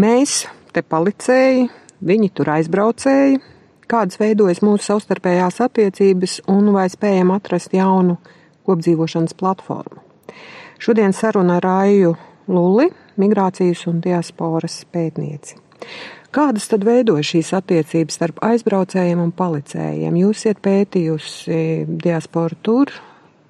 [0.00, 1.66] Mēs te palicēji,
[2.06, 3.40] viņi tur aizbraucēji,
[3.90, 8.16] kādas veidojas mūsu savstarpējās attiecības un vai spējam atrast jaunu
[8.68, 10.00] kopdzīvošanas platformu.
[10.80, 12.14] Šodien saruna ar Rāju
[12.48, 12.86] Lulli,
[13.20, 15.58] migrācijas un diasporas pētnieci.
[16.30, 20.16] Kādas tad veidojas šīs attiecības starp aizbraucējiem un palicējiem?
[20.22, 21.60] Jūs esat pētījusi
[22.06, 22.94] diasporu tur,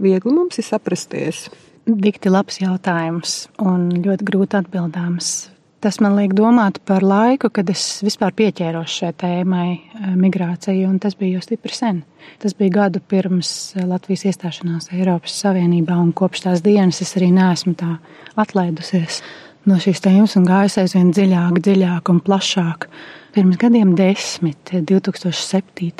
[0.00, 1.46] viegli mums ir saprasties.
[1.84, 5.49] Dikti labs jautājums un ļoti grūti atbildāms.
[5.80, 10.98] Tas man liek domāt par laiku, kad es vispār pieķēros šai tēmai, eh, migrācija, un
[11.00, 12.02] tas bija jau stipri sen.
[12.38, 17.30] Tas bija gadu pirms eh, Latvijas iestāšanās Eiropas Savienībā, un kopš tās dienas es arī
[17.32, 17.94] neesmu tā
[18.36, 19.22] atlaidusies
[19.64, 22.84] no šīs tēmas un gājis aizvien dziļāk, dziļāk un plašāk.
[23.32, 25.92] Pirms gadiem desmit, 2007.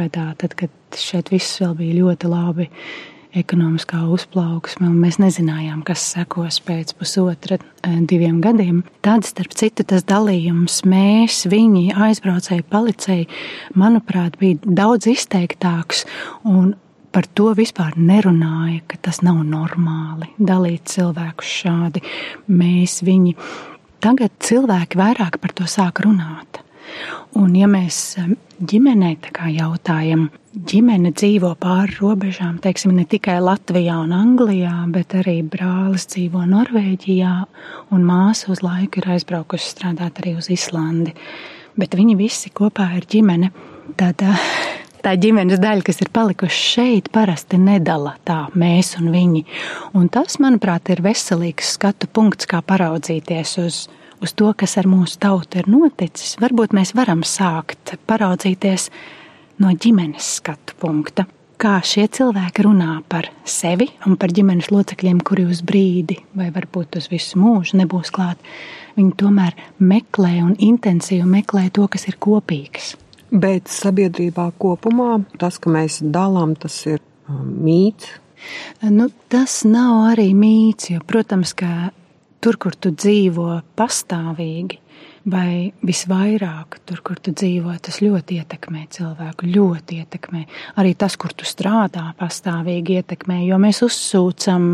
[0.00, 2.70] gadā, tad, kad šeit viss vēl bija ļoti labi,
[3.36, 8.82] ekonomiskā uzplauksme, un mēs nezinājām, kas sekos pēc pusotra, eh, diviem gadiem.
[9.02, 13.28] Tad, starp citu, tas dalījums mēs, viņi, aizbraucēji, palicēji,
[13.74, 16.04] manuprāt, bija daudz izteiktāks
[17.16, 22.02] par to vispār nerunāja, ka tas nav normāli dalīt cilvēkus šādi.
[22.52, 23.32] Mēs viņi
[24.04, 26.60] tagad cilvēki vairāk par to sāk runāt.
[27.36, 28.16] Un, ja mēs
[28.64, 29.18] ģimenei
[29.52, 36.46] jautājam, ģimene dzīvo pāri robežām, teiksim, ne tikai Latvijā un Anglijā, bet arī brālis dzīvo
[36.48, 37.34] Norvēģijā,
[37.92, 41.12] un māsa uz laiku ir aizbraukusi strādāt arī uz Islandi.
[41.76, 43.52] Bet viņi visi kopā ir ģimene.
[44.00, 44.24] Tad
[45.04, 49.44] tā ģimenes daļa, kas ir palikuši šeit, parasti nedala tā mēs un viņi.
[49.92, 53.84] Un tas, manuprāt, ir veselīgs skatu punkts, kā paraudzīties uz,
[54.26, 56.36] uz to, kas ar mūsu tautu ir noticis.
[56.42, 58.90] Varbūt mēs varam sākt paraudzīties
[59.62, 61.26] no ģimenes skatu punkta.
[61.56, 66.98] Kā šie cilvēki runā par sevi un par ģimenes locekļiem, kuri uz brīdi, vai varbūt
[67.00, 68.42] uz visu mūžu nebūs klāt,
[68.98, 72.92] viņi tomēr meklē un intensīvi meklē to, kas ir kopīgs.
[73.32, 78.12] Bet sabiedrībā kopumā tas, ka mēs dalām, tas ir um, mīts.
[78.84, 81.88] Nu, tas nav arī mīts, jo, protams, ka
[82.40, 84.80] tur, kur tu dzīvo pastāvīgi,
[85.26, 89.48] vai visvairāk tur, kur tu dzīvo, tas ļoti ietekmē cilvēku.
[89.50, 90.42] Ļoti ietekmē.
[90.78, 94.68] Arī tas, kur tu strādā, pastāvīgi ietekmē, jo mēs uzsūcam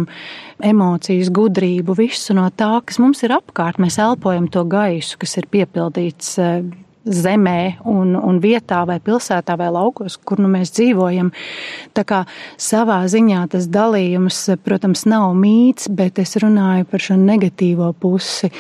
[0.62, 3.80] emocijas, gudrību, visu no tā, kas mums ir apkārt.
[3.82, 6.60] Mēs elpojam to gaisu, kas ir piepildīts eh,
[7.04, 11.32] zemē, un, un vietā, vai pilsētā, vai laukos, kur nu mēs dzīvojam.
[11.96, 12.22] Tā kā
[12.60, 18.52] savā ziņā tas dalījums, protams, nav mīts, bet es runāju par šo negatīvo pusi.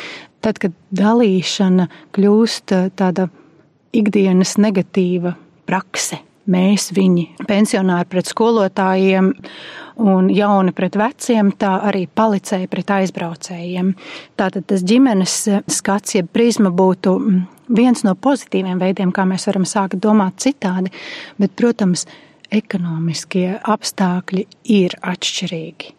[0.42, 1.86] Tad, kad dalīšana
[2.16, 3.28] kļūst tāda
[3.94, 5.36] ikdienas negatīva
[5.68, 6.18] prakse,
[6.52, 9.32] mēs, viņi, pensionāri pret skolotājiem
[10.02, 13.92] un jauni pret veciem, tā arī palicēja pret aizbraucējiem.
[14.40, 15.36] Tātad tas ģimenes
[15.72, 17.16] skats, jeb prizma būtu
[17.76, 20.92] viens no pozitīviem veidiem, kā mēs varam sākt domāt citādi,
[21.40, 22.06] bet, protams,
[22.52, 25.94] ekonomiskie apstākļi ir atšķirīgi.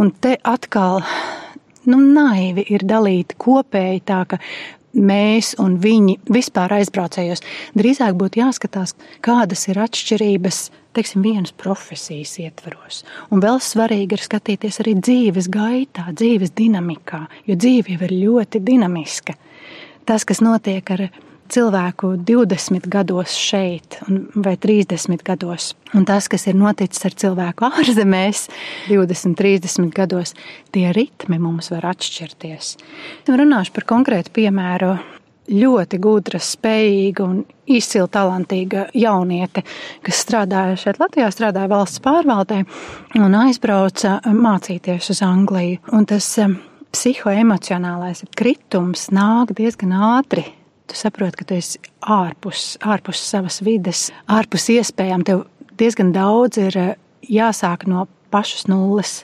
[0.00, 1.00] Un te atkal
[1.88, 4.40] nu, naivi ir dalīti kopēji tā, ka
[4.94, 7.42] mēs un viņi vispār aizbraucējos.
[7.78, 13.02] Drīzāk būtu jāskatās, kādas ir atšķirības teiksim, vienas profesijas ietvaros.
[13.34, 18.62] Un vēl svarīgi ir skatīties arī dzīves gaitā, dzīves dinamikā, jo dzīve jau ir ļoti
[18.62, 19.34] dinamiska
[20.04, 21.06] tas, kas notiek ar
[21.54, 23.98] cilvēku 20 gados šeit,
[24.34, 28.48] vai 30 gados, un tas, kas ir noticis ar cilvēku ārzemēs
[28.90, 30.34] 20, 30 gados,
[30.74, 32.76] tie ritmi mums var atšķirties.
[33.30, 34.96] Runāšu par konkrētu piemēru.
[35.44, 39.60] Ļoti gudra, spējīga un izcila talantīga jauniete,
[40.00, 42.62] kas strādāja šeit Latvijā, strādāja valsts pārvaldē
[43.20, 45.82] un aizbrauca mācīties uz Angliju.
[45.92, 46.30] Un tas
[46.96, 50.46] psihoemocionālais kritums nāk diezgan ātri.
[50.86, 55.24] Tu saproti, ka tu esi ārpus, ārpus savas vides, ārpus iespējām.
[55.24, 55.46] Tev
[55.80, 56.90] diezgan daudz ir eh,
[57.24, 59.22] jāsāk no pašas nulles.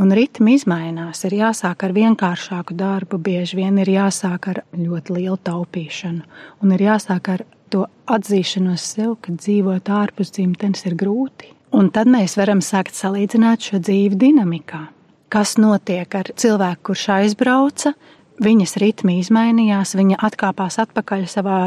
[0.00, 1.20] Un ritmi mainās.
[1.28, 6.24] Ir jāsāk ar vienkāršāku darbu, bieži vien ir jāsāk ar ļoti lielu taupīšanu.
[6.64, 11.52] Un ir jāsāk ar to atzīšanos sev, ka dzīvot ārpus dzimtenes ir grūti.
[11.74, 14.86] Un tad mēs varam sākt salīdzināt šo dzīvi dinamikā
[15.34, 17.94] kas notiek ar cilvēku, kurš aizbrauca.
[18.42, 21.58] Viņas ritmi izmainījās, viņa atkāpās atpakaļ savā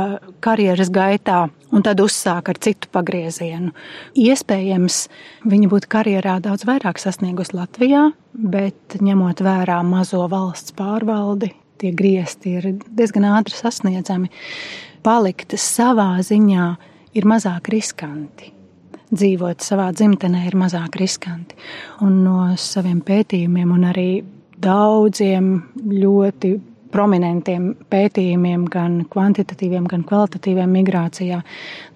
[0.44, 3.72] karjeras gaitā un tad uzsāka ar citu pagriezienu.
[4.20, 4.98] Iespējams,
[5.48, 12.58] viņa būtu karjerā daudz vairāk sasniegusi Latvijā, bet ņemot vērā mazo valsts pārvaldi, tie griezti
[12.60, 14.28] ir diezgan ātri sasniedzami.
[15.08, 16.70] Palikt savā ziņā
[17.16, 18.58] ir mazāk riskanti
[19.08, 21.56] dzīvot savā dzimtenē ir mazāk riskanti.
[22.04, 24.10] Un no saviem pētījumiem un arī
[24.64, 26.56] daudziem ļoti
[26.92, 31.42] prominentiem pētījumiem, gan kvantitatīviem, gan kvalitatīviem migrācijā,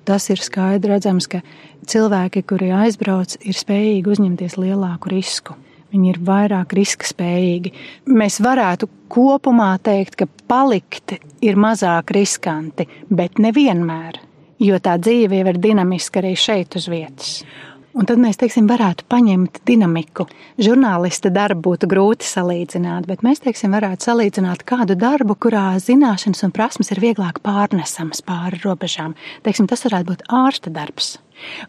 [0.07, 1.41] tas ir skaidrs redzams, ka
[1.89, 5.57] cilvēki, kuri aizbrauc, ir spējīgi uzņemties lielāku risku.
[5.91, 7.73] Viņi ir vairāk riska spējīgi.
[8.15, 14.21] Mēs varētu kopumā teikt, ka palikt ir mazāk riskanti, bet nevienmēr,
[14.63, 17.41] jo tā dzīve jau ir dinamiska arī šeit uz vietas.
[17.91, 20.23] Un tad mēs teiksim, varētu paņemt dinamiku.
[20.63, 26.55] Žurnālista darbu būtu grūti salīdzināt, bet mēs teiksim, varētu salīdzināt kādu darbu, kurā zināšanas un
[26.55, 29.17] prasmes ir vieglāk pārnesamas pāri robežām.
[29.43, 31.17] Teiksim, tas varētu būt ārsta darbs.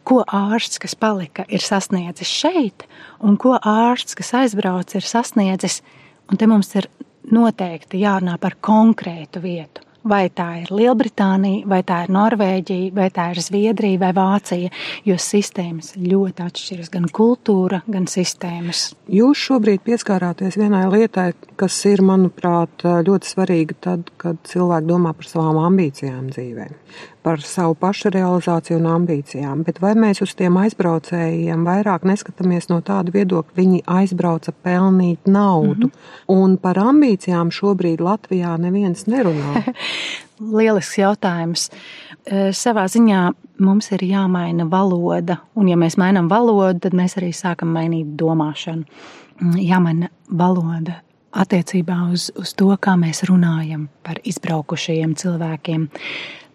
[0.06, 2.86] Ko ārsts, kas palika, ir sasniedzis šeit,
[3.18, 5.80] un ko ārsts, kas aizbrauc, ir sasniedzis,
[6.30, 6.86] un te mums ir
[7.34, 13.28] noteikti jārunā par konkrētu vietu vai tā ir Lielbritānija, vai tā ir Norvēģija, vai tā
[13.32, 14.72] ir Zviedrija vai Vācija,
[15.08, 18.90] jo sistēmas ļoti atšķiras, gan kultūra, gan sistēmas.
[19.12, 25.30] Jūs šobrīd pieskārāties vienai lietai, kas ir, manuprāt, ļoti svarīga tad, kad cilvēki domā par
[25.30, 26.70] savām ambīcijām dzīvē
[27.22, 29.62] par savu pašu realizāciju un ambīcijām.
[29.66, 35.88] Bet vai mēs uz tiem aizbraucējiem vairāk neskatāmies no tāda viedokļa, viņi aizbrauca pelnīt naudu,
[35.88, 36.34] mm -hmm.
[36.34, 39.62] un par ambīcijām šobrīd Latvijā neviens nerunā?
[40.58, 41.70] Lielisks jautājums.
[42.24, 47.32] E, savā ziņā mums ir jāmaina valoda, un ja mēs mainām valodu, tad mēs arī
[47.32, 48.84] sākam mainīt domāšanu.
[49.40, 51.00] Mm, jāmaina valoda
[51.32, 55.88] attiecībā uz, uz to, kā mēs runājam par izbraukušajiem cilvēkiem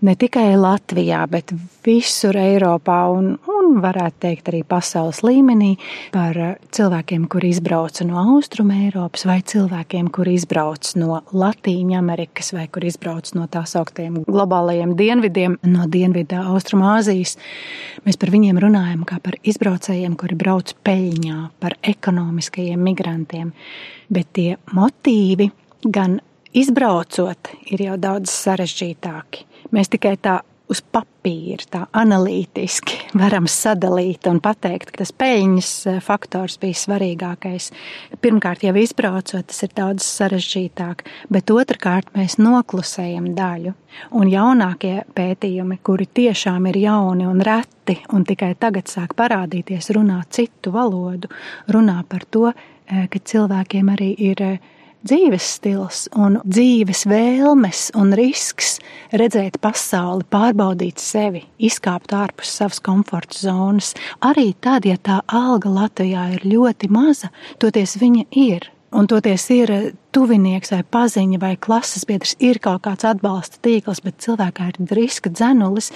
[0.05, 1.51] ne tikai Latvijā, bet
[1.85, 5.73] visur Eiropā un, un varētu teikt arī pasaules līmenī
[6.13, 6.38] par
[6.75, 12.91] cilvēkiem, kuri izbrauca no Austrum Eiropas vai cilvēkiem, kuri izbrauc no Latīņa Amerikas vai kuri
[12.91, 17.38] izbrauc no tā sauktiem globālajiem dienvidiem, no Dienvidā Austrumāzijas.
[18.05, 23.53] Mēs par viņiem runājam kā par izbraucējiem, kuri brauc peļņā, par ekonomiskajiem migrantiem,
[24.13, 25.50] bet tie motīvi
[25.88, 26.19] gan
[26.53, 34.39] izbraucot ir jau daudz sarežģītāki Mēs tikai tā uz papīra, tā analītiski varam sadalīt un
[34.44, 37.69] pateikt, ka tas peļņas eh, faktors bija svarīgākais.
[38.23, 43.75] Pirmkārt, jau izbraucot, tas ir daudz sarežģītāk, bet otrkārt, mēs noklusējam daļu.
[44.19, 50.21] Un jaunākie pētījumi, kuri tiešām ir jauni un reti un tikai tagad sāk parādīties, runā
[50.29, 51.31] citu valodu,
[51.71, 54.75] runā par to, eh, ka cilvēkiem arī ir eh,
[55.07, 58.77] dzīves stils un dzīves vēlmes un risks
[59.15, 63.94] redzēt pasauli, pārbaudīt sevi, izkāpt ārpus savas komforta zonas.
[64.25, 67.31] Arī tad, ja tā alga Latvijā ir ļoti maza,
[67.62, 68.71] toties viņa ir.
[68.98, 69.71] Un toties ir
[70.15, 75.31] tuvinieks vai paziņa vai klases biedrs, ir kaut kāds atbalsta tīkls, bet cilvēkā ir riska
[75.33, 75.92] dzenulis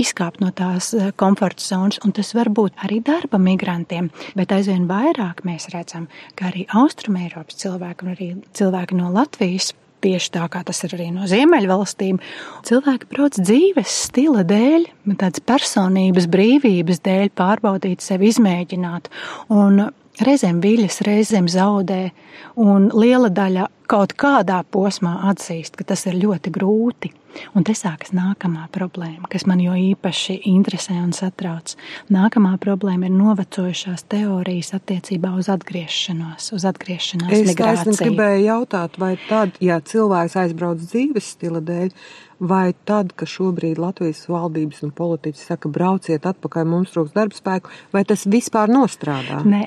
[0.00, 4.10] izkāpt no tās eh, komforta zonas, un tas var būt arī darba migrantiem.
[4.38, 6.08] Bet aizvien vairāk mēs redzam,
[6.38, 11.10] ka arī Austrumēropas cilvēki un arī cilvēki no Latvijas tieši tā kā tas ir arī
[11.14, 12.20] no Ziemeļvalstīm.
[12.68, 19.10] Cilvēki brauc dzīves stila dēļ, tādas personības brīvības dēļ, pārbaudīt sevi, izmēģināt.
[19.52, 22.10] Un reizēm viļas, reizēm zaudē,
[22.60, 27.10] un liela daļa kaut kādā posmā atzīst, ka tas ir ļoti grūti.
[27.54, 31.76] Un te sākas nākamā problēma, kas man jo īpaši interesē un satrauc.
[32.10, 37.94] Nākamā problēma ir novecojušās teorijas attiecībā uz atgriešanos, uz atgriešanās es migrāciju.
[37.94, 41.94] Es gribēju jautāt, vai tad, ja cilvēks aizbrauc dzīves stila dēļ,
[42.50, 48.02] vai tad, kad šobrīd Latvijas valdības un politiķi saka, brauciet atpakaļ, mums trūks darbspēku, vai
[48.08, 49.44] tas vispār nostrādā?
[49.46, 49.66] Nē,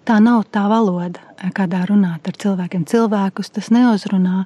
[0.05, 1.21] tā nav tā valoda,
[1.55, 2.83] kādā runāt ar cilvēkiem.
[2.89, 4.43] Cilvēkus tas neuzrunā.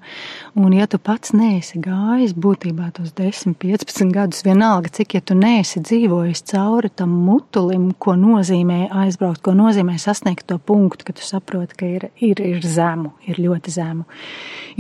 [0.60, 5.36] Un, ja tu pats neesi gājis būtībā tos 10, 15 gadus, vienalga, cik ja tu
[5.38, 11.26] neesi dzīvojis cauri tam mutulim, ko nozīmē aizbraukt, ko nozīmē sasniegt to punktu, ka tu
[11.26, 14.08] saproti, ka ir, ir, ir zemu, ir ļoti zemu,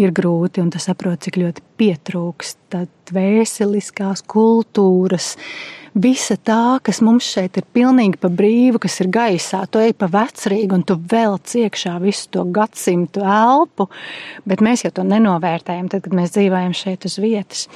[0.01, 2.79] ir grūti, un tu saproti, cik ļoti pietrūkst
[3.15, 5.36] vēseliskās kultūras
[5.96, 10.10] visa tā, kas mums šeit ir pilnīgi pa brīvu, kas ir gaisā, tu ej pa
[10.65, 13.89] vecrīgu un tu velc iekšā visu to gadsimtu elpu,
[14.45, 17.67] bet mēs jau to nenovērtējam, tad, kad mēs dzīvojam šeit uz vietas.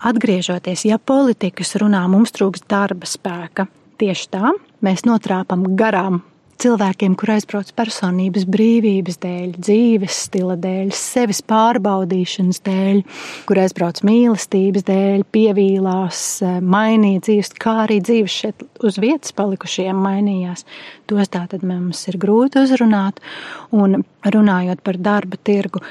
[0.00, 3.68] Atgriežoties, ja politikas runā, mums trūks darba spēka.
[3.98, 6.22] Tieši tā, mēs notrāpam garām
[6.62, 13.02] cilvēkiem, kur aizbrauc personības brīvības dēļ, dzīves stila dēļ, sevis pārbaudīšanas dēļ,
[13.48, 20.02] kur aizbrauc mīlestības dēļ, pievīlās, eh, mainīja dzīves, kā arī dzīves šeit uz vietas palikušiem
[20.08, 20.64] mainījās.
[21.06, 23.22] Tos tā tad mums ir grūti uzrunāt,
[23.70, 25.82] un runājot par darba tirgu,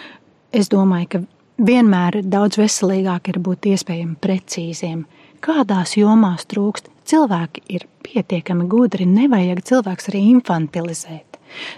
[0.51, 1.24] es domāju, ka
[1.57, 5.05] vienmēr daudz veselīgāk ir būt iespējami precīziem.
[5.41, 11.37] Kādās jomās trūkst Cilvēki ir pietiekami gudri, nevajag cilvēks arī infantilizēt.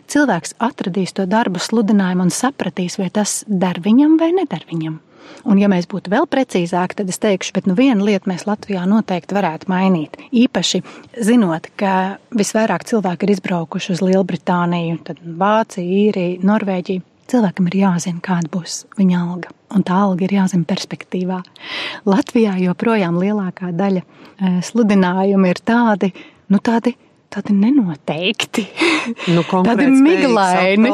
[0.09, 4.97] Cilvēks atradīs to darbu sludinājumu un sapratīs, vai tas der viņam vai neder viņam.
[5.45, 8.83] Un, ja mēs būtu vēl precīzāki, tad es teikšu, ka nu, viena lieta mēs Latvijā
[8.89, 10.17] noteikti varētu mainīt.
[10.35, 10.81] Īpaši
[11.29, 17.05] zinot, ka visvairāk cilvēki ir izbraukuši uz Lielbritāniju, tad Vāciju, Īriju, Norvēģiju.
[17.29, 21.41] Cilvēkam ir jāzina, kāda būs viņa alga, un tā alga ir jāzina perspektīvā.
[22.09, 26.13] Latvijā joprojām lielākā daļa eh, sludinājumu ir tādi,
[26.49, 26.95] nu tādi
[27.33, 28.65] tādi nenoteikti,
[29.35, 30.91] nu, tādi miglaini.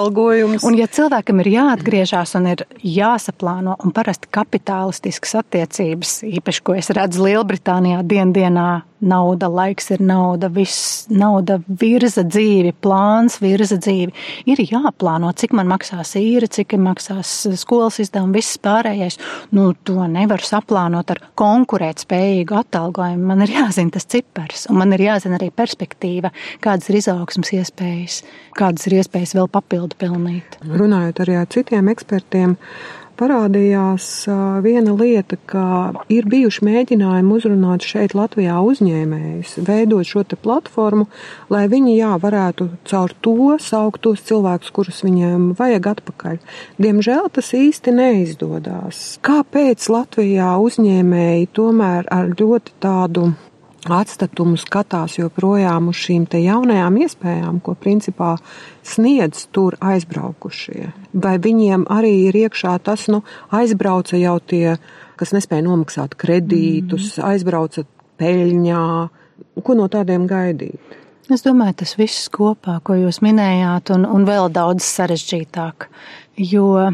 [0.68, 6.92] Un, ja cilvēkam ir jāatgriežas un ir jāsaplāno, un parasti kapitālistiskas attiecības, īpaši, ko es
[6.96, 8.68] redzu Lielbritānijā, dienā
[9.06, 14.14] nauda, laiks ir nauda, viss nauda virza dzīvi, plāns virza dzīvi.
[14.50, 19.20] Ir jāplāno, cik man maksās īri, cik maksās skolas izdevumi, viss pārējais.
[19.56, 23.30] Nu, to nevar saplānot ar konkurētspējīgu atalgojumu.
[23.32, 26.25] Man ir jāzina tas cipars, un man ir jāzina arī perspektīva,
[26.66, 28.22] kādas ir izaugsmas iespējas,
[28.58, 30.60] kādas ir iespējas vēl papildu pelnīt.
[30.66, 32.56] Runājot arī ar citiem ekspertiem,
[33.20, 34.08] parādījās
[34.64, 35.66] viena lieta, ka
[36.12, 41.08] ir bijuši mēģinājumi uzrunāt šeit Latvijā uzņēmējus, veidot šo platformu,
[41.54, 46.40] lai viņi jā, varētu caur to saukt tos cilvēkus, kurus viņiem vajag atpakaļ.
[46.82, 49.04] Diemžēl tas īsti neizdodas.
[49.26, 53.32] Kāpēc Latvijā uzņēmēji tomēr ar ļoti tādu
[53.94, 58.36] atstatumu skatās joprojām uz šīm te jaunajām iespējām, ko principā
[58.86, 60.92] sniedz tur aizbraukušie.
[61.14, 63.22] Vai viņiem arī ir iekšā tas, nu,
[63.54, 64.78] aizbrauca jau tie,
[65.20, 67.26] kas nespēja nomaksāt kredītus, mm.
[67.32, 67.86] aizbrauca
[68.22, 68.86] peļņā,
[69.64, 71.02] ko no tādiem gaidīt?
[71.34, 75.88] Es domāju, tas viss kopā, ko jūs minējāt, un, un vēl daudz sarežģītāk.
[76.38, 76.92] Jo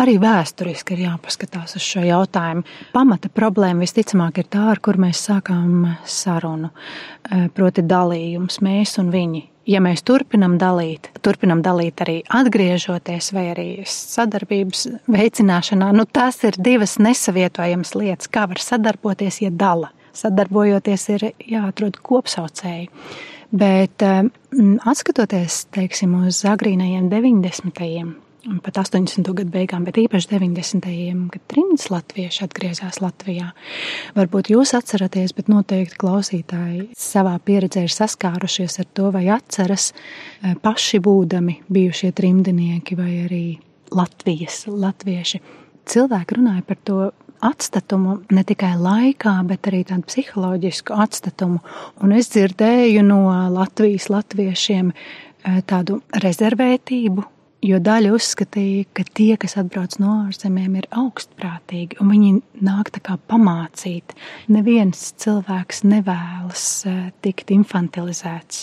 [0.00, 2.62] Arī vēsturiski ir jāpaskatās uz šo jautājumu.
[2.94, 9.10] Pamata problēma visticamāk ir tā, ar kur mēs sākām sarunu, e, proti dalījums, mēs un
[9.12, 9.42] viņi.
[9.68, 16.56] Ja mēs turpinam dalīt, turpinam dalīt arī atgriežoties, vai arī sadarbības veicināšanā, nu tās ir
[16.56, 18.32] divas nesavietojamas lietas.
[18.32, 19.92] Kā var sadarboties, ja dala?
[20.16, 22.88] Sadarbojoties, ir jāatrod kopsaucēji.
[23.52, 24.16] Bet e,
[24.80, 28.29] atskatoties teiksim, uz agrīnajiem 90
[28.64, 29.26] pat 80.
[29.36, 30.88] gadu beigām, bet īpaši 90.
[31.34, 33.50] kad trījus latvieši atgriezās Latvijā.
[34.16, 40.54] Varbūt jūs atceraties, bet noteikti klausītāji savā pieredzē ir saskārušies ar to, vai atceras eh,
[40.62, 43.46] paši būdami bijušie trimdinieki vai arī
[43.96, 45.40] Latvijas latvieši.
[45.90, 47.00] Cilvēki runāja par to
[47.44, 51.60] atstatumu ne tikai laikā, bet arī tādu psiholoģisku atstatumu.
[52.04, 53.20] Un es dzirdēju no
[53.52, 57.26] Latvijas latviešiem eh, tādu rezervētību,
[57.60, 62.28] Jo daļa uzskatīja, ka tie, kas atbrauc no ārzemēm, ir augstprātīgi un viņi
[62.64, 64.14] nāk tā kā pamācīt.
[64.48, 68.62] Neviens cilvēks nevēlas eh, tikt infantilizēts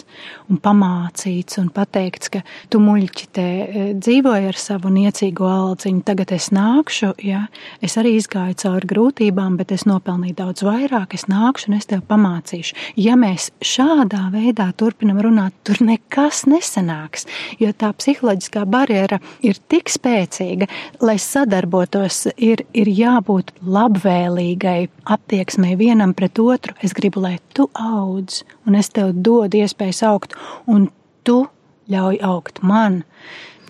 [0.50, 2.42] un pamācīts un pateikts, ka
[2.74, 7.44] tu muļķi te eh, dzīvoji ar savu niecīgo aldziņu, tagad es nākšu, ja
[7.86, 12.02] es arī izgāju cauri grūtībām, bet es nopelnīju daudz vairāk, es nākšu un es tev
[12.10, 12.74] pamācīšu.
[12.98, 17.30] Ja mēs šādā veidā turpinam runāt, tur nekas nesanāks,
[17.62, 20.68] jo tā psiholoģiskā barjera barjera ir tik spēcīga,
[21.02, 26.74] lai sadarbotos, ir, ir jābūt labvēlīgai attieksmei vienam pret otru.
[26.82, 30.36] Es gribu, lai tu audz, un es tev dodu iespēju augt,
[30.68, 30.90] un
[31.24, 31.46] tu
[31.90, 33.04] ļauj augt man.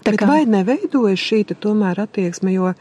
[0.04, 0.28] Tā Bet kā...
[0.28, 2.74] vai neveidojas šī tomēr attieksme, jo,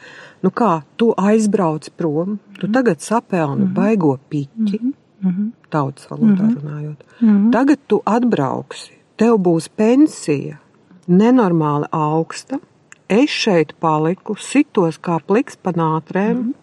[0.43, 2.73] nu kā, tu aizbrauc prom, tu mhm.
[2.73, 3.75] tagad sapelni mm -hmm.
[3.75, 5.51] baigo piķi, mm -hmm.
[5.71, 6.61] tautas valodā mm -hmm.
[6.61, 7.05] runājot.
[7.21, 7.53] Mm -hmm.
[7.53, 10.59] Tagad tu atbrauksi, tev būs pensija,
[11.07, 12.61] nenormāli augsta.
[13.09, 16.55] Es šeit paliku, sitos kā pliks pa nātrēm, mm -hmm.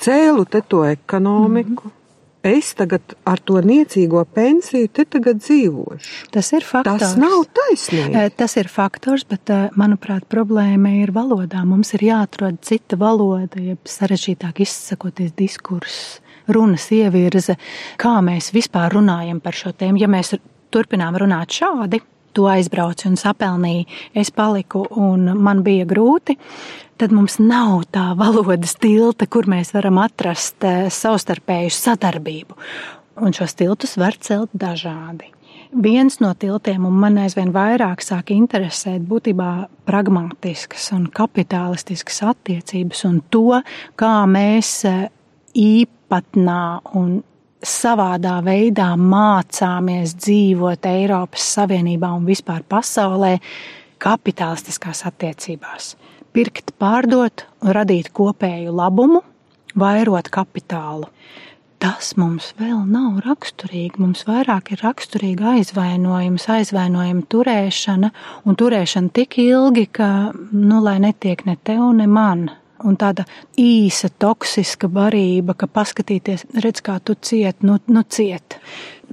[0.00, 1.82] cēlu te to ekonomiku.
[1.84, 2.00] Mm -hmm.
[2.40, 6.30] Es tagad ar to niecīgo pensiju te tagad dzīvošu.
[6.32, 7.02] Tas ir faktors.
[7.02, 8.30] Tas nav taisnīgi.
[8.36, 11.60] Tas ir faktors, bet, manuprāt, problēma ir valodā.
[11.68, 17.58] Mums ir jāatrod cita valoda, jeb sarežģītāk izsakoties diskurss, runas ievirze,
[18.00, 20.00] kā mēs vispār runājam par šo tēmu.
[20.00, 20.32] Ja mēs
[20.72, 22.00] turpinām runāt šādi,
[22.36, 26.36] tu aizbrauci un sapelnīji, es paliku un man bija grūti,
[27.00, 32.58] tad mums nav tā valodas tilta, kur mēs varam atrast eh, savstarpēju sadarbību.
[33.20, 35.28] Un šos tiltus var celt dažādi.
[35.70, 39.50] Viens no tiltiem, un man aizvien vairāk sāk interesēt, būtībā
[39.86, 43.60] pragmatiskas un kapitālistiskas attiecības un to,
[44.00, 45.08] kā mēs eh,
[45.54, 46.62] īpatnā
[46.98, 47.20] un
[47.66, 53.36] savādā veidā mācāmies dzīvot Eiropas Savienībā un vispār pasaulē
[54.00, 55.94] kapitalistiskās attiecībās.
[56.32, 59.22] Pirkt, pārdot un radīt kopēju labumu,
[59.76, 61.08] vairot kapitālu.
[61.80, 63.96] tas mums vēl nav raksturīgi.
[64.02, 68.10] Mums vairāk ir raksturīga aizvainojums, aizvainojuma turēšana
[68.44, 72.50] un turēšana tik ilgi, ka, nu, lai netiek ne tev, ne man.
[72.86, 73.26] Un tāda
[73.60, 78.56] īsa, toksiska barība, ka paskatīties, redz, kā tu ciet, nu, nu ciet.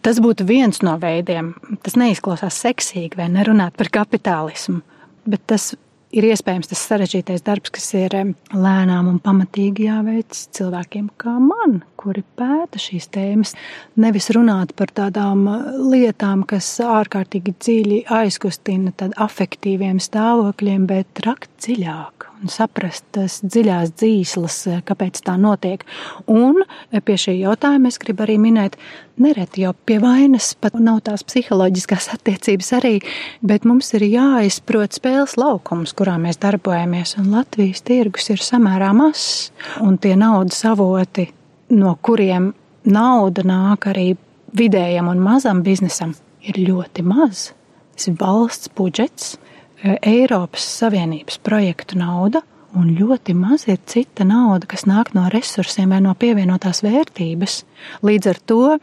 [0.03, 1.51] Tas būtu viens no veidiem.
[1.83, 4.79] Tas neizklausās seksīgi vai nerunāt par kapitālismu,
[5.27, 5.73] bet tas
[6.15, 8.15] ir iespējams tas sarežģītais darbs, kas ir
[8.55, 13.53] lēnām un pamatīgi jāveic cilvēkiem kā man, kuri pēta šīs tēmas.
[13.99, 15.45] Nevis runāt par tādām
[15.91, 24.57] lietām, kas ārkārtīgi dziļi aizkustina afektīviem stāvokļiem, bet rakt dziļāk un saprast tas dziļās dzīslas,
[24.87, 25.83] kāpēc tā notiek.
[26.29, 28.77] Un pie šī jautājuma es gribu arī minēt,
[29.21, 32.93] nereti jau pie vainas pat nav tās psiholoģiskās attiecības arī,
[33.41, 39.49] bet mums ir jāizprot spēles laukums, kurā mēs darbojamies, un Latvijas tirgus ir samērā mazs,
[39.83, 41.29] un tie naudas avoti,
[41.73, 42.53] no kuriem
[42.87, 44.11] nauda nāk arī
[44.57, 46.15] vidējam un mazam biznesam,
[46.47, 47.51] ir ļoti maz.
[47.97, 49.35] Tas ir valsts budžets,
[49.83, 52.41] Eiropas Savienības projektu nauda,
[52.77, 57.61] un ļoti maz ir cita nauda, kas nāk no resursiem vai no pievienotās vērtības.
[58.05, 58.79] Līdz ar to e,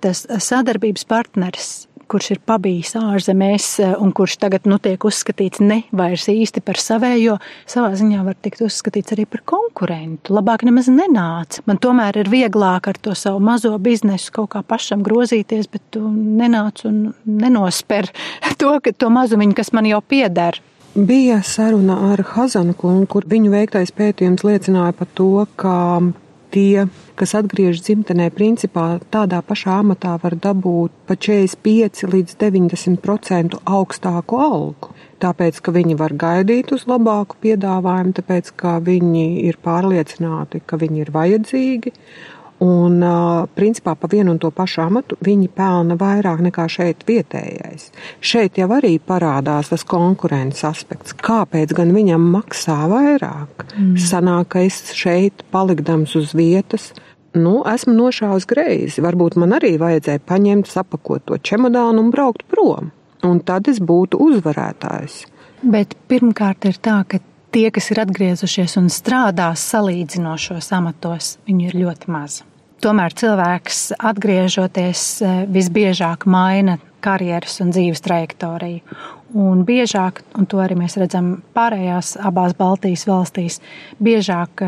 [0.00, 1.70] tas sadarbības partneris
[2.14, 6.78] kurš ir pabijis ārzemēs eh, un kurš tagad nu, tiek uzskatīts ne vairs īsti par
[6.78, 7.40] savējo,
[7.70, 10.36] savā ziņā var tikt uzskatīts arī par konkurentu.
[10.36, 11.58] Labāk nemaz nenāc.
[11.66, 16.04] Man tomēr ir vieglāk ar to savu mazo biznesu kaut kā pašam grozīties, bet tu
[16.14, 18.12] nenāc un nenosper
[18.60, 20.60] to, to mazumiņu, kas man jau pieder.
[20.94, 25.74] Bija saruna ar Hazanu kungu, kur viņu veiktais pētījums liecināja par to, ka
[26.54, 26.86] tie,
[27.18, 34.92] kas atgriežas dzimtenē, principā tādā pašā amatā var dabūt pa 45 līdz 90% augstāku algu.
[35.24, 41.04] Tāpēc, ka viņi var gaidīt uz labāku piedāvājumu, tāpēc, ka viņi ir pārliecināti, ka viņi
[41.06, 41.94] ir vajadzīgi
[42.62, 43.00] Un,
[43.58, 47.88] principā, pa vienu un to pašu amatu viņi pelna vairāk nekā šeit vietējais.
[48.22, 51.16] Šeit jau arī parādās tas konkurences aspekts.
[51.18, 53.66] Kāpēc gan viņam maksā vairāk?
[53.74, 53.98] Mm.
[53.98, 56.92] Sanāk, ka es šeit palikdams uz vietas,
[57.34, 59.02] nu, esmu nošāvis greizi.
[59.02, 62.92] Varbūt man arī vajadzēja paņemt, sapakot to čemodānu un braukt prom.
[63.26, 65.24] Un tad es būtu uzvarētājs.
[65.64, 67.18] Bet pirmkārt ir tā, ka
[67.54, 72.42] tie, kas ir atgriezušies un strādās salīdzinošos amatos, viņi ir ļoti mazi.
[72.82, 75.04] Tomēr cilvēks atgriežoties
[75.54, 78.82] visbiežāk maina karjeras un dzīves trajektoriju.
[79.34, 83.60] Un biežāk, un to arī mēs redzam pārējās abās Baltijas valstīs,
[84.02, 84.62] biežāk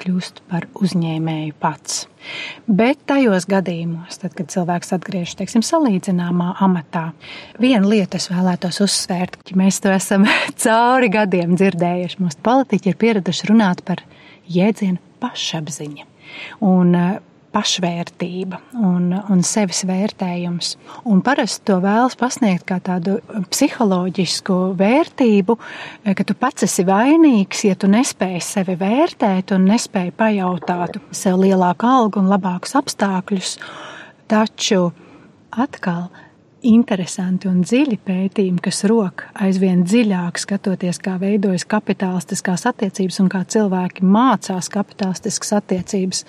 [0.00, 2.04] kļūst par uzņēmēju pats.
[2.68, 7.10] Bet tajos gadījumos, tad, kad cilvēks atgriežas, teiksim, salīdzināmā amatā,
[7.60, 10.26] viena lieta es vēlētos uzsvērt, ka mēs to esam
[10.64, 12.20] cauri gadiem dzirdējuši.
[12.24, 14.04] Mūsu politiķi ir pieraduši runāt par
[14.50, 16.08] jēdzienu pašapziņa.
[16.64, 16.94] Un
[17.54, 20.74] pašvērtība un, un sevis vērtējums.
[21.10, 23.18] Un parasti to vēlas pasniegt kā tādu
[23.50, 25.58] psiholoģisku vērtību,
[26.16, 31.90] ka tu pats esi vainīgs, ja tu nespēji sevi vērtēt un nespēji pajautāt sev lielāku
[31.90, 33.56] algu un labākus apstākļus.
[34.30, 34.90] Taču
[35.50, 36.08] atkal
[36.66, 43.42] interesanti un dziļi pētījumi, kas rok aizvien dziļāk skatoties, kā veidojas kapitalistiskās attiecības un kā
[43.48, 46.24] cilvēki mācās kapitalistiskas attiecības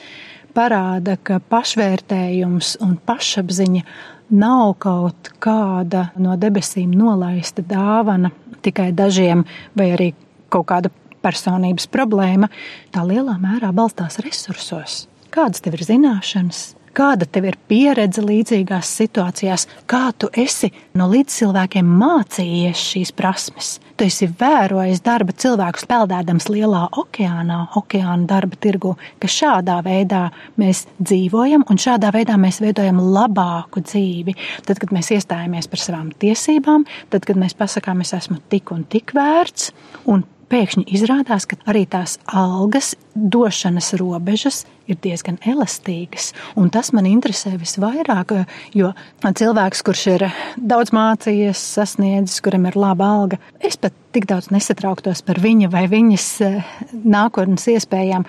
[0.56, 3.84] parāda, ka pašvērtējums un pašapziņa
[4.32, 10.12] nav kaut kāda no debesīm nolaista dāvana tikai dažiem, vai arī
[10.52, 12.50] kaut kāda personības problēma.
[12.94, 15.06] Tā lielā mērā balstās resursos.
[15.32, 20.68] Kādas tev ir zināšanas, Kāda tev ir pieredze līdzīgās situācijās, kā tu esi
[21.00, 23.70] no līdzcilvēkiem mācījies šīs prasmes?
[23.96, 30.26] Tu esi vērojis darba cilvēkus peldēdams lielā okeānā, okeāna darba tirgu, ka šādā veidā
[30.60, 34.36] mēs dzīvojam un šādā veidā mēs veidojam labāku dzīvi.
[34.68, 38.84] Tad, kad mēs iestājamies par savām tiesībām, tad, kad mēs pasakām, es esmu tik un
[38.92, 39.72] tik vērts,
[40.12, 46.32] un pēkšņi izrādās, ka arī tās algas došanas robežas ir diezgan elastīgas.
[46.60, 48.34] Un tas man interesē visvairāk,
[48.76, 48.92] jo
[49.24, 55.24] cilvēks, kurš ir daudz mācījies, sasniedzis, kuram ir laba alga, es pat tik daudz nesatrauktos
[55.28, 58.28] par viņa vai viņas eh, nākotnes iespējām.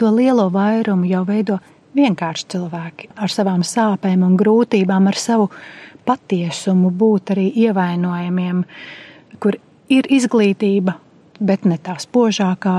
[0.00, 1.60] To lielo vairumu jau veido
[1.96, 5.48] vienkārši cilvēki ar savām sāpēm un grūtībām, ar savu
[6.08, 8.64] patiesumu, būt arī ievainojamiem,
[9.40, 9.56] kur
[9.92, 10.96] ir izglītība
[11.42, 12.76] bet ne tā spožākā.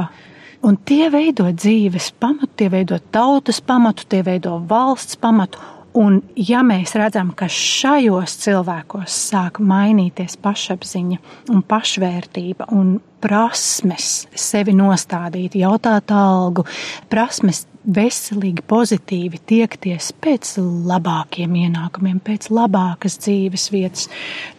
[0.63, 5.60] Un tie veido dzīves pamatu, tie veido tautas pamatu, tie veido valsts pamatu.
[5.93, 11.19] Un, ja mēs redzam, ka šajos cilvēkos sāk mainīties pašapziņa
[11.54, 16.65] un pašvērtība un prasmes sevi nostādīt, jautāt algu,
[17.12, 20.54] prasmes veselīgi, pozitīvi tiekties pēc
[20.88, 24.08] labākiem ienākumiem, pēc labākas dzīves vietas,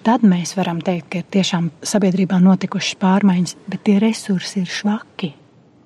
[0.06, 5.32] tad mēs varam teikt, ka ir tiešām sabiedrībā notikušas pārmaiņas, bet tie resursi ir švaki.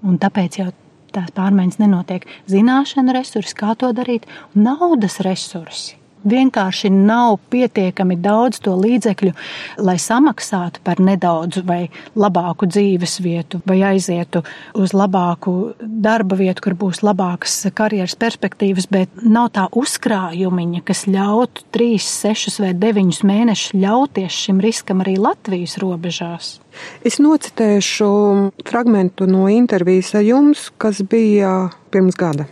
[0.07, 0.73] Un tāpēc jau
[1.15, 2.27] tās pārmaiņas nenotiek.
[2.51, 9.33] Zināšana resursi, kā to darīt, naudas resursi vienkārši nav pietiekami daudz to līdzekļu,
[9.85, 14.43] lai samaksātu par nedaudz vai labāku dzīves vietu, vai aizietu
[14.79, 21.69] uz labāku darba vietu, kur būs labākas karjeras perspektīvas, bet nav tā uzkrājumiņa, kas ļautu
[21.75, 26.59] 3, 6 vai 9 mēnešus ļauties šim riskam arī Latvijas robežās.
[27.07, 28.09] Es nocitēšu
[28.69, 32.47] fragmentu no intervijas ar jums, kas bija pirms gada.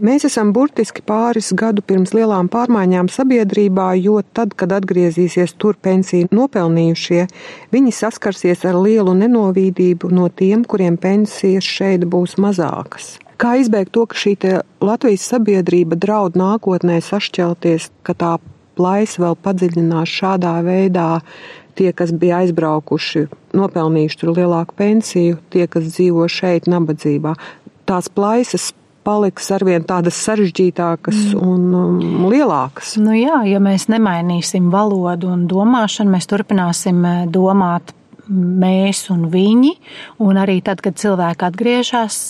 [0.00, 6.30] Mēs esam burtiski pāris gadu pirms lielām pārmaiņām sabiedrībā, jo tad, kad atgriezīsies tur pensiju
[6.32, 7.26] nopelnījušie,
[7.74, 13.18] viņi saskarsies ar lielu nenovīdību no tiem, kuriem pensijas šeit būs mazākas.
[13.36, 14.34] Kā izbēgt to, ka šī
[14.80, 18.32] Latvijas sabiedrība draud nākotnē sašķelties, ka tā
[18.80, 21.10] plaisa vēl padziļinās šādā veidā,
[21.76, 27.36] tie, kas bija aizbraukuši, nopelnījuši tur lielāku pensiju, tie, kas dzīvo šeit nabadzībā.
[27.84, 28.70] Tās plaisas
[29.10, 31.40] paliks arvien tādas sarežģītākas mm.
[31.42, 32.94] un um, lielākas.
[33.02, 37.94] Nu jā, ja mēs nemainīsim valodu un domāšanu, mēs turpināsim eh, domāt
[38.30, 39.74] mēs un viņi,
[40.22, 42.20] un arī tad, kad cilvēki atgriežas,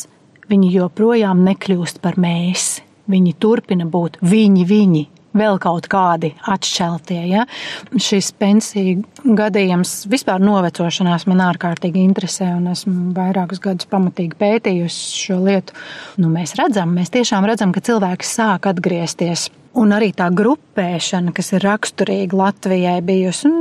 [0.50, 2.78] viņi joprojām nekļūst par mēs.
[3.10, 5.04] Viņi turpina būt viņi, viņi,
[5.36, 7.20] vēl kaut kādi atšķeltie.
[7.30, 7.46] Ja?
[7.94, 15.40] Šis pensiju gadījums, vispār novecošanās man ārkārtīgi interesē, un esmu vairākus gadus pamatīgi pētījusi šo
[15.46, 15.76] lietu.
[16.20, 19.48] Nu, mēs redzam, mēs tiešām redzam, ka cilvēki sāk atgriezties.
[19.78, 23.52] Un arī tā grupēšana, kas ir raksturīga Latvijai, bijusi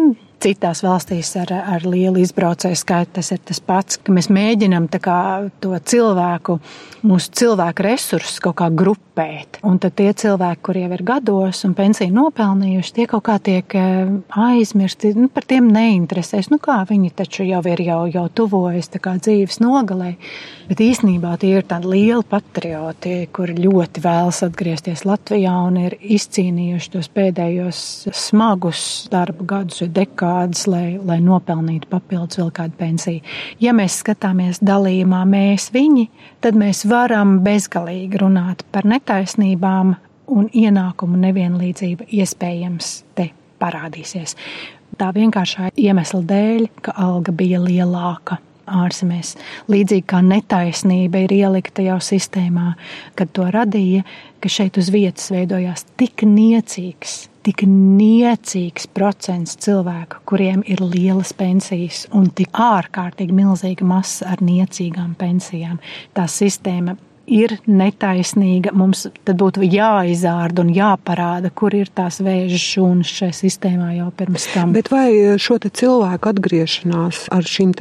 [0.44, 5.50] citās valstīs ar, ar lielu izbraucēju skaitu tas ir tas pats, ka mēs mēģinam kā,
[5.64, 6.60] to cilvēku,
[7.08, 9.60] mūsu cilvēku resursus kaut kā grupēt.
[9.68, 14.12] Un tad tie cilvēki, kuriem ir gados un pensiju nopelnījuši, tie kaut kā tiek eh,
[14.30, 16.52] aizmirsti, nu, par tiem neinteresēs.
[16.54, 20.16] Nu kā viņi taču jau ir jau, jau tuvojas dzīves nogalē.
[20.70, 26.92] Bet īsnībā tie ir tādi lieli patrioti, kuri ļoti vēlas atgriezties Latvijā un ir izcīnījuši
[26.94, 27.82] tos pēdējos
[28.14, 30.29] smagus darba gadus vai dekādus,
[30.70, 33.24] lai, lai nopelnītu papildus vēl kādu pensiju.
[33.62, 36.08] Ja mēs skatāmies dalījumā mēs viņi,
[36.44, 39.96] tad mēs varam bezgalīgi runāt par netaisnībām
[40.30, 44.36] un ienākumu nevienlīdzība iespējams te parādīsies.
[45.00, 48.40] Tā vienkāršā iemesla dēļ, ka alga bija lielāka
[48.70, 49.36] ārzemēs.
[49.72, 52.74] Līdzīgi kā netaisnība ir ielikta jau sistēmā,
[53.18, 54.06] kad to radīja,
[54.42, 62.04] ka šeit uz vietas veidojās tik niecīgs, tik niecīgs procents cilvēku, kuriem ir lielas pensijas,
[62.14, 65.80] un tik ārkārtīgi milzīga masa ar niecīgām pensijām.
[66.14, 66.94] Tā sistēma
[67.30, 73.92] ir netaisnīga, mums tad būtu jāizārda un jāparāda, kur ir tās vēža šūnas šajā sistēmā
[73.98, 74.74] jau pirms tam.
[74.78, 75.10] Bet vai
[75.42, 77.74] šo cilvēku atgriešanās ar šīm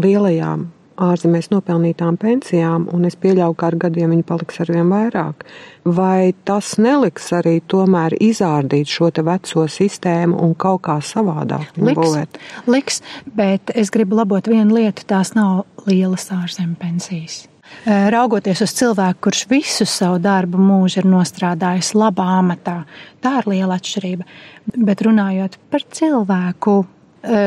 [0.00, 0.68] lielajām
[1.00, 5.46] ārzemēs nopelnītām pensijām, un es pieļauju, ka ar gadiem viņi paliks arvien vairāk.
[5.84, 12.40] Vai tas neliks arī tomēr izārdīt šo te veco sistēmu un kaut kā savādāk būvēt?
[12.70, 13.00] Liks,
[13.36, 17.46] bet es gribu labot vienu lietu, tās nav lielas ārzemju pensijas.
[17.86, 22.80] Raugoties uz cilvēku, kurš visu savu darbu mūžu ir nostrādājis labā amatā,
[23.22, 24.26] tā ir liela atšķirība.
[24.74, 26.80] Bet runājot par cilvēku,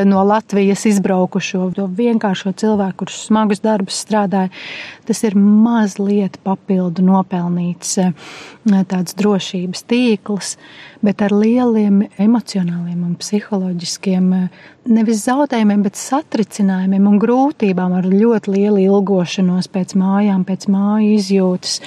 [0.04, 4.52] no Latvijas izbraukušo, to vienkāršo cilvēku, kurš smagus darbus strādāja.
[5.04, 8.12] Tas ir mazliet papildu nopelnīts eh,
[8.88, 10.54] tāds drošības tīkls,
[11.04, 14.62] bet ar lieliem emocionāliem un psiholoģiskiem eh,
[14.94, 21.80] nevis zaudējumiem, bet satricinājumiem un grūtībām ar ļoti lielu ilgošanos pēc mājām, pēc māju izjūtas.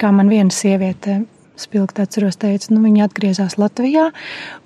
[0.00, 1.22] Kā man viena sieviete
[1.60, 4.08] spilgti atceros, teica, nu, viņa atgriezās Latvijā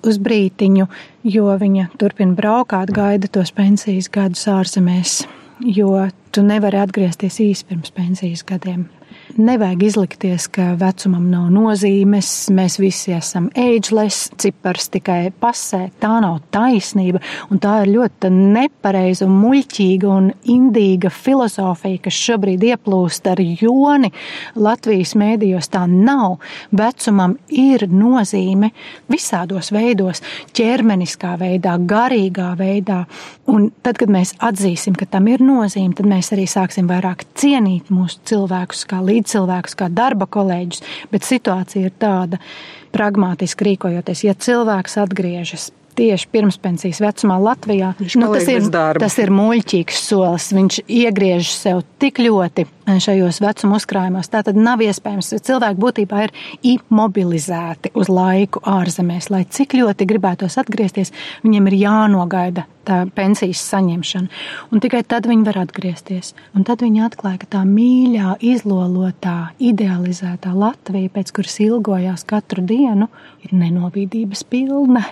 [0.05, 0.87] uz brītiņu,
[1.23, 5.19] jo viņa turpina braukāt, gaida tos pensijas gadus ārzemēs,
[5.65, 8.87] jo tu nevari atgriezties īsi pirms pensijas gadiem.
[9.37, 15.83] Nevajag izlikties, ka vecumam nav nozīmes, mēs visi esam ageless, cipars tikai pasē.
[16.01, 17.21] Tā nav taisnība,
[17.53, 24.09] un tā ir ļoti nepareiza un muļķīga un indīga filozofija, kas šobrīd ieplūst ar joni
[24.57, 25.69] Latvijas mēdījos.
[25.69, 26.39] Tā nav.
[26.73, 28.71] Vecumam ir nozīme
[29.13, 30.23] visādos veidos,
[30.57, 33.03] ķermeniskā veidā, garīgā veidā.
[33.49, 37.93] Un tad, kad mēs atzīsim, ka tam ir nozīme, tad mēs arī sāksim vairāk cienīt
[37.93, 42.39] mūsu cilvēkus kā līdzekļus līdzcilvēkus, kā darba kolēģus, bet situācija ir tāda,
[42.95, 49.99] pragmatiski rīkojoties, ja cilvēks atgriežas tieši pirmspensijas vecumā Latvijā, nu, tas, ir, tas ir muļķīgs
[50.07, 50.49] solis.
[50.55, 52.65] Viņš iegriež sev tik ļoti
[53.03, 54.31] šajos vecuma uzkrājumos.
[54.31, 55.33] Tā tad nav iespējams.
[55.45, 56.35] Cilvēki būtībā ir
[56.75, 59.27] imobilizēti uz laiku ārzemēs.
[59.33, 61.11] Lai cik ļoti gribētos atgriezties,
[61.43, 64.29] viņiem ir jānogaida tā pensijas saņemšana.
[64.73, 66.33] Un tikai tad viņi var atgriezties.
[66.57, 73.09] Un tad viņi atklāja, ka tā mīļā, izlolotā, idealizētā Latvija, pēc kuras ilgojās katru dienu,
[73.45, 75.03] ir nenovīdības pilna.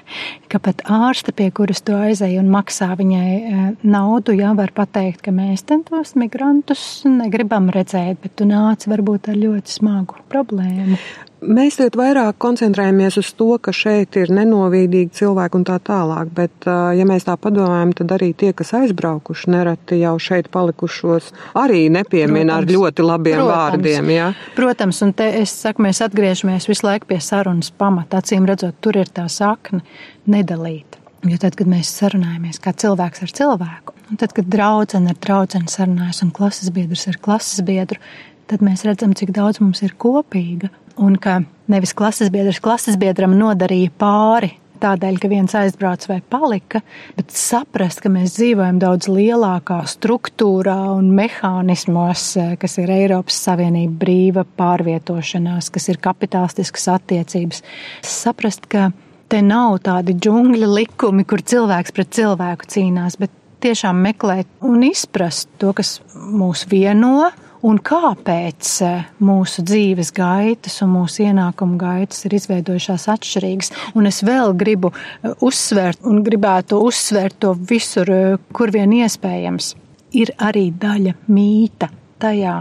[0.52, 5.24] Ka pat ārste, pie kuras to aizēja un maksā viņai e, naudu, jā, var pateikt,
[5.26, 11.00] ka mēs tos migrantus negribam redzēt, bet tu nāc varbūt ar ļoti smagu problēmu.
[11.38, 16.66] Mēs tagad vairāk koncentrējamies uz to, ka šeit ir nenovīdīgi cilvēki un tā tālāk, bet,
[16.66, 21.30] ja mēs tā padomājam, tad arī tie, kas aizbraukuši, nereti jau šeit palikušos,
[21.62, 24.10] arī nepiemina ar ļoti labiem protams, vārdiem.
[24.16, 24.30] Ja?
[24.56, 28.24] Protams, un te es saku, mēs atgriežamies visu laiku pie sarunas pamata.
[28.24, 29.84] Acīm redzot, tur ir tā sakne
[30.26, 30.98] nedalīt.
[31.28, 35.70] Jo tad, kad mēs sarunājamies kā cilvēks ar cilvēku, un tad, kad draudzene ar draudzeni
[35.70, 38.02] sarunājas un klases biedrs ar klases biedru,
[38.50, 40.74] tad mēs redzam, cik daudz mums ir kopīga
[41.04, 46.82] un ka nevis klases biedrs klases biedram nodarīja pāri tādēļ, ka viens aizbrauca vai palika,
[47.18, 52.28] bet saprast, ka mēs dzīvojam daudz lielākā struktūrā un mehānismos,
[52.62, 57.64] kas ir Eiropas Savienība brīva pārvietošanās, kas ir kapitālistiskas attiecības.
[58.06, 58.92] Saprast, ka
[59.32, 63.34] te nav tādi džungļa likumi, kur cilvēks pret cilvēku cīnās, bet
[63.66, 67.32] tiešām meklēt un izprast to, kas mūs vieno
[67.66, 73.72] un kāpēc eh, mūsu dzīves gaitas un mūsu ienākumu gaitas ir izveidojušās atšķirīgas.
[73.98, 79.74] Un es vēl gribu eh, uzsvērt un gribētu uzsvērt to visur, eh, kur vien iespējams.
[80.18, 81.90] Ir arī daļa mīta
[82.22, 82.60] tajā,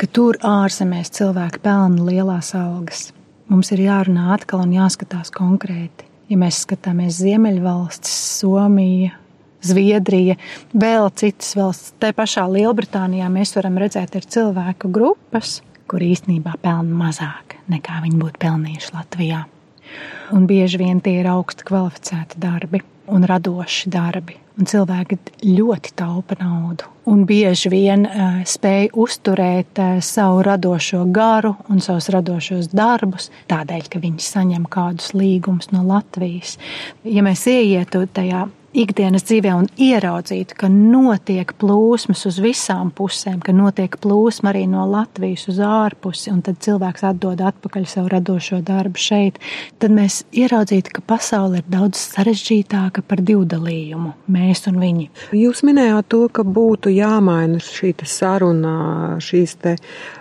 [0.00, 3.10] ka tur ārzemēs cilvēki pelna lielās algas.
[3.52, 6.08] Mums ir jārunā atkal un jāskatās konkrēti.
[6.32, 9.12] Ja mēs skatāmies Ziemeļvalstis, Somija,
[9.62, 10.36] Zviedrija,
[10.74, 11.94] vēl citas valsts.
[12.02, 18.18] Te pašā Lielbritānijā mēs varam redzēt, ir cilvēku grupas, kur īstenībā pelna mazāk nekā viņi
[18.20, 19.44] būtu pelnījuši Latvijā.
[20.32, 22.80] Un bieži vien tie ir augsti kvalificēti darbi
[23.12, 24.38] un radoši darbi.
[24.60, 26.88] Un cilvēki ļoti taupa naudu.
[27.08, 33.88] Un bieži vien uh, spēj uzturēt uh, savu radošo garu un savus radošos darbus, tādēļ,
[33.90, 36.58] ka viņi saņem kādus līgumus no Latvijas.
[37.08, 43.52] Ja mēs ieietu tajā ikdienas dzīvē un ieraudzītu, ka notiek plūsmas uz visām pusēm, ka
[43.54, 49.00] notiek plūsma arī no Latvijas uz ārpusi, un tad cilvēks atdod atpakaļ savu radošo darbu
[49.00, 49.38] šeit,
[49.82, 55.08] tad mēs ieraudzītu, ka pasaule ir daudz sarežģītāka par divdalījumu- mēs un viņi.
[55.36, 59.76] Jūs minējāt to, ka būtu jāmaina šī saruna, šīs te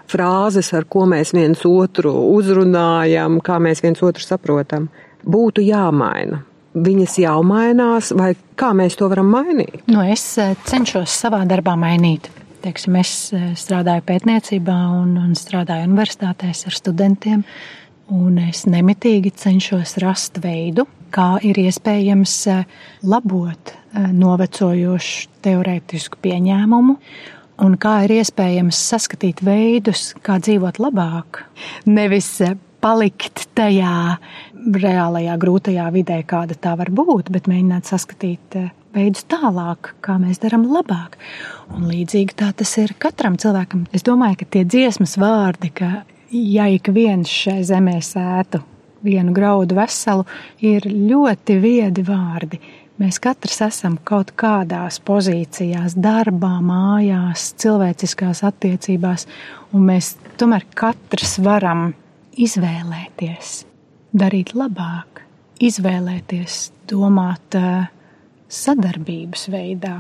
[0.08, 4.90] frāzes, ar ko mēs viens otru uzrunājam, kā mēs viens otru saprotam.
[5.26, 9.82] Būtu jāmaina viņas jau mainās, vai kā mēs to varam mainīt?
[9.92, 12.30] Nu, es eh, cenšos savā darbā mainīt.
[12.62, 17.46] Teiksim, es eh, strādāju pētniecībā un, un strādāju universitātēs ar studentiem.
[18.12, 22.66] Un es nemitīgi cenšos rast veidu, kā ir iespējams eh,
[23.04, 26.94] labot novecojošu teorētisku pieņēmumu,
[27.66, 31.42] un kā ir iespējams saskatīt veidus, kā dzīvot labāk.
[31.92, 32.38] Nevis
[32.82, 34.18] palikt tajā
[34.62, 40.42] reālajā grūtajā vidē, kāda tā var būt, bet mēģināt saskatīt eh, veidus tālāk, kā mēs
[40.44, 41.18] darām labāk.
[41.76, 43.88] Un līdzīgi tā tas ir katram cilvēkam.
[43.96, 45.94] Es domāju, ka tie dziesmas vārdi, ka
[46.32, 48.62] ja ik viens šai zemē sētu
[49.06, 50.28] vienu graudu veselu,
[50.62, 52.62] ir ļoti viedi vārdi.
[53.02, 59.26] Mēs katrs esam kaut kādās pozīcijās, darbā, mājās, cilvēciskās attiecībās,
[59.74, 61.96] un mēs tomēr katrs varam
[62.40, 63.54] izvēlēties,
[64.16, 65.24] darīt labāk,
[65.62, 67.88] izvēlēties, domāt eh,
[68.52, 69.96] sadarbības veidā,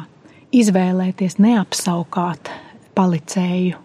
[0.52, 2.52] izvēlēties neapsaukāt
[2.96, 3.80] palicēju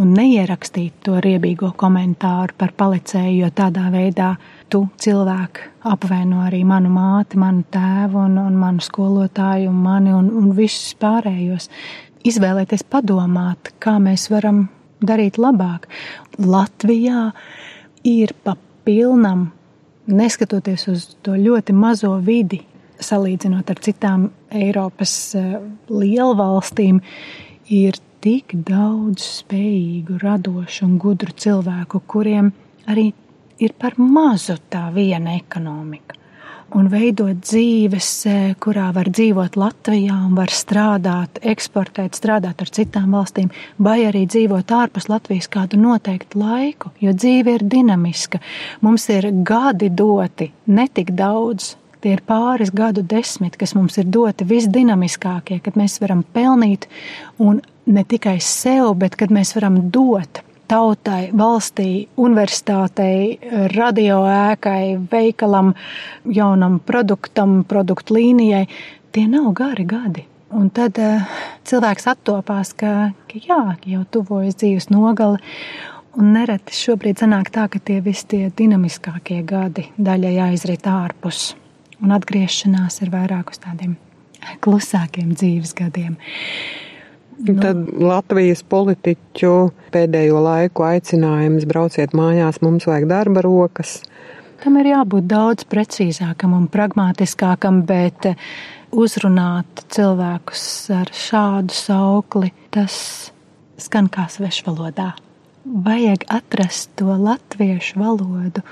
[0.00, 4.34] un neierakstīt to riebīgo komentāru par palicēju, jo tādā veidā
[4.72, 10.30] tu cilvēku apvaino arī manu māti, manu tēvu un, un manu skolotāju un mani un,
[10.40, 11.68] un visus pārējos.
[12.28, 14.66] Izvēlēties padomāt, kā mēs varam
[15.00, 15.88] darīt labāk.
[16.38, 17.30] Latvijā
[18.04, 19.50] ir pa pilnam,
[20.06, 22.62] neskatoties uz to ļoti mazo vidi,
[23.00, 25.56] salīdzinot ar citām Eiropas eh,
[25.88, 27.00] lielvalstīm,
[27.70, 32.50] ir tik daudz spējīgu, radošu un gudru cilvēku, kuriem
[32.90, 33.10] arī
[33.60, 36.20] ir par mazu tā viena ekonomika
[36.76, 43.50] un veidot dzīves, e, kurā var dzīvot Latvijā var strādāt, eksportēt, strādāt ar citām valstīm,
[43.78, 48.40] vai arī dzīvot ārpus Latvijas kādu noteiktu laiku, jo dzīve ir dinamiska.
[48.80, 54.06] Mums ir gadi doti, ne tik daudz, Tie ir pāris gadu desmiti, kas mums ir
[54.08, 56.86] doti visdinamiskākie, kad mēs varam pelnīt
[57.36, 63.38] un ne tikai sev, bet kad mēs varam dot tautai, valstī, universitātei,
[63.74, 65.74] radioēkai, veikalam,
[66.30, 68.66] jaunam produktam, produktu līnijai.
[69.10, 70.26] Tie nav gari gadi.
[70.54, 71.22] Un tad uh,
[71.66, 75.38] cilvēks attopās, ka, ka jā, jau tuvojas dzīves nogale.
[76.18, 81.52] Un nereti šobrīd sanāk tā, ka tie visi tie dinamiskākie gadi daļai aizrit ārpus.
[82.02, 83.94] Un atgriešanās ir vairāk uz tādiem
[84.64, 86.16] klusākiem dzīves gadiem.
[87.40, 89.54] Nu, Tad Latvijas politiķu
[89.94, 94.00] pēdējo laiku aicinājums brauciet mājās, mums vajag darba rokas.
[94.60, 98.28] Tam ir jābūt daudz precīzākam un pragmatiskākam, bet
[98.92, 100.66] uzrunāt cilvēkus
[100.98, 103.00] ar šādu saukli, tas
[103.80, 105.14] skan kā svešvalodā
[105.64, 108.62] vajag atrast to latviešu valodu,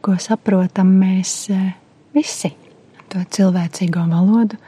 [0.00, 1.58] ko saprotam mēs e,
[2.16, 2.52] visi,
[3.12, 4.58] to cilvēcīgo valodu.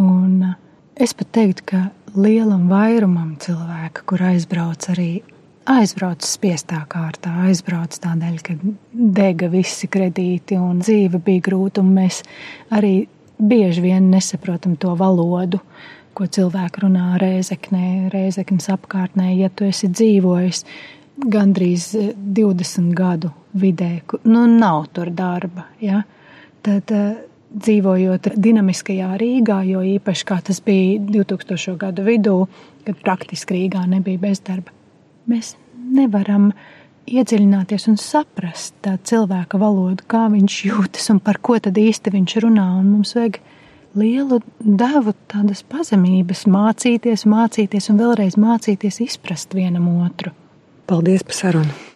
[0.00, 0.54] Un e,
[0.96, 1.82] es pat teiktu, ka
[2.16, 5.22] lielam vairumam cilvēku, kur aizbrauc arī
[5.70, 8.56] aizbrauc spiestā kārtā, aizbrauc tādēļ, ka
[8.92, 12.22] dega visi kredīti un dzīve bija grūta, un mēs
[12.74, 13.06] arī
[13.38, 15.60] bieži vien nesaprotam to valodu,
[16.12, 20.64] ko cilvēki runā reizeknē, reizeknes apkārtnē, ja tu esi dzīvojis
[21.32, 23.92] gandrīz 20 eh, gadu vidē,
[24.28, 25.68] nu nav tur darba.
[25.80, 26.02] Ja?
[26.62, 27.14] Tad uh,
[27.52, 31.76] dzīvojot dinamiskajā Rīgā, jo īpaši kā tas bija 2000.
[31.80, 32.36] gadu vidū,
[32.86, 34.72] kad praktiski Rīgā nebija bezdarba,
[35.30, 35.54] mēs
[35.92, 36.50] nevaram
[37.10, 42.36] iedziļināties un saprast tā cilvēka valodu, kā viņš jūtas un par ko tad īsti viņš
[42.44, 42.68] runā.
[42.80, 43.40] Un mums vajag
[43.98, 50.34] lielu devu tādas pazemības, mācīties, mācīties un vēlreiz mācīties izprast vienam otru.
[50.86, 51.90] Paldies par sarunu!